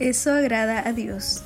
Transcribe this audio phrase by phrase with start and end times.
[0.00, 1.44] Eso agrada a Dios.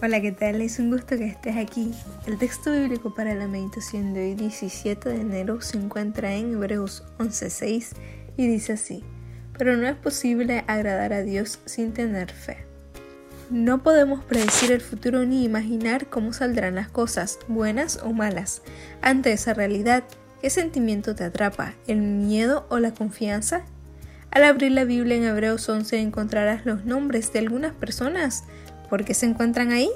[0.00, 0.60] Hola, ¿qué tal?
[0.60, 1.92] Es un gusto que estés aquí.
[2.28, 7.02] El texto bíblico para la meditación de hoy 17 de enero se encuentra en Hebreos
[7.18, 7.90] 11:6
[8.36, 9.02] y dice así,
[9.58, 12.58] pero no es posible agradar a Dios sin tener fe.
[13.50, 18.62] No podemos predecir el futuro ni imaginar cómo saldrán las cosas, buenas o malas.
[19.00, 20.04] Ante esa realidad,
[20.40, 21.74] ¿qué sentimiento te atrapa?
[21.88, 23.64] ¿El miedo o la confianza?
[24.32, 28.44] Al abrir la Biblia en Hebreos 11 encontrarás los nombres de algunas personas.
[28.88, 29.90] ¿Por qué se encuentran ahí?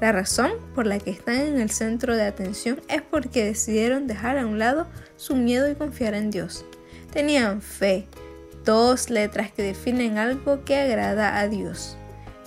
[0.00, 4.38] La razón por la que están en el centro de atención es porque decidieron dejar
[4.38, 6.64] a un lado su miedo y confiar en Dios.
[7.12, 8.06] Tenían fe,
[8.64, 11.96] dos letras que definen algo que agrada a Dios.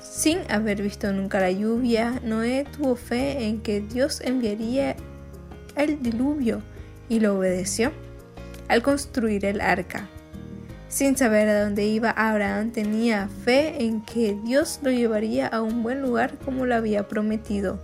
[0.02, 4.95] Sin haber visto nunca la lluvia, Noé tuvo fe en que Dios enviaría
[5.75, 6.61] el diluvio
[7.09, 7.92] y lo obedeció
[8.70, 10.08] al construir el arca.
[10.88, 15.83] Sin saber a dónde iba, Abraham tenía fe en que Dios lo llevaría a un
[15.83, 17.80] buen lugar como lo había prometido.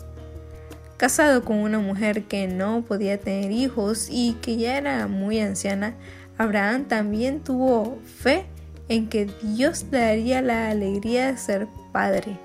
[0.97, 5.95] Casado con una mujer que no podía tener hijos y que ya era muy anciana,
[6.37, 8.45] Abraham también tuvo fe
[8.87, 12.37] en que Dios le daría la alegría de ser padre.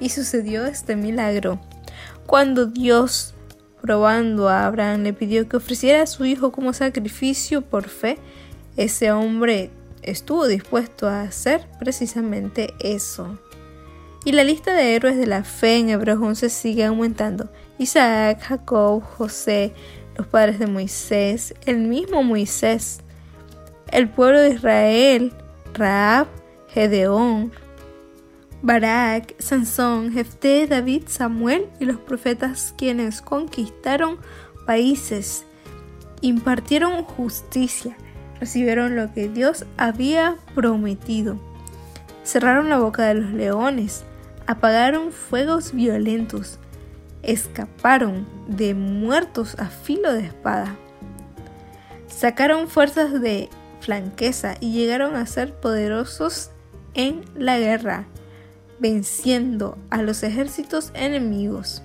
[0.00, 1.60] Y sucedió este milagro.
[2.26, 3.34] Cuando Dios,
[3.80, 8.18] probando a Abraham, le pidió que ofreciera a su hijo como sacrificio por fe,
[8.76, 9.70] ese hombre
[10.02, 13.38] estuvo dispuesto a hacer precisamente eso.
[14.24, 17.50] Y la lista de héroes de la fe en Hebreos 11 sigue aumentando.
[17.78, 19.72] Isaac, Jacob, José,
[20.16, 23.00] los padres de Moisés, el mismo Moisés,
[23.90, 25.32] el pueblo de Israel,
[25.72, 26.26] Raab,
[26.68, 27.52] Gedeón,
[28.62, 34.18] Barak, Sansón, Jefté, David, Samuel y los profetas quienes conquistaron
[34.66, 35.46] países,
[36.20, 37.96] impartieron justicia,
[38.40, 41.36] recibieron lo que Dios había prometido.
[42.24, 44.04] Cerraron la boca de los leones,
[44.46, 46.58] apagaron fuegos violentos,
[47.22, 50.74] escaparon de muertos a filo de espada.
[52.08, 53.48] Sacaron fuerzas de
[53.80, 56.50] flanqueza y llegaron a ser poderosos
[56.94, 58.06] en la guerra,
[58.78, 61.82] venciendo a los ejércitos enemigos.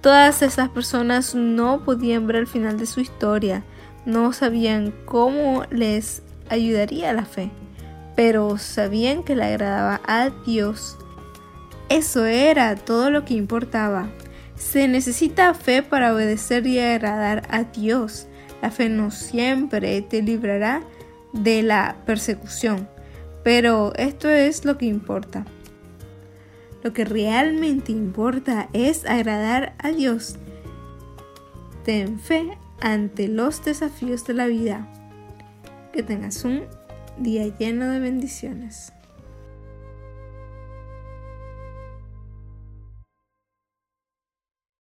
[0.00, 3.64] Todas esas personas no podían ver el final de su historia,
[4.06, 7.50] no sabían cómo les ayudaría la fe,
[8.16, 10.96] pero sabían que le agradaba a Dios.
[11.88, 14.08] Eso era todo lo que importaba.
[14.56, 18.26] Se necesita fe para obedecer y agradar a Dios.
[18.62, 20.82] La fe no siempre te librará
[21.32, 22.88] de la persecución,
[23.42, 25.44] pero esto es lo que importa.
[26.82, 30.36] Lo que realmente importa es agradar a Dios.
[31.84, 34.86] Ten fe ante los desafíos de la vida.
[35.94, 36.64] Que tengas un
[37.18, 38.92] día lleno de bendiciones.